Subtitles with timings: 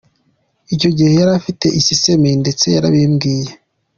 [0.73, 3.51] Icyo gihe yari afite isesemi ndetse yarabimbwiye.